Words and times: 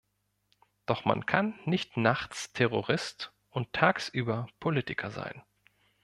Doch 0.87 1.05
man 1.05 1.27
kann 1.27 1.59
nicht 1.65 1.95
nachts 1.95 2.53
Terrorist 2.53 3.33
und 3.51 3.71
tagsüber 3.71 4.47
Politiker 4.59 5.11
sein. 5.11 5.43